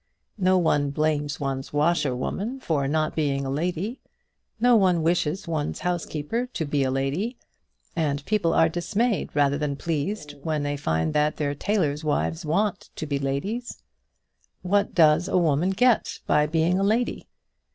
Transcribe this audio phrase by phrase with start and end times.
[0.39, 3.99] No one blames one's washerwoman for not being a lady.
[4.59, 7.37] No one wishes one's housekeeper to be a lady;
[7.95, 12.89] and people are dismayed, rather than pleased, when they find that their tailors' wives want
[12.95, 13.83] to be ladies.
[14.63, 17.27] What does a woman get by being a lady?